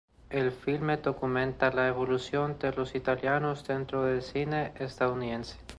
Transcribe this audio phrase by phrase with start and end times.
[0.31, 5.59] El filme documenta la evolución de los italianos dentro del cine estadounidense.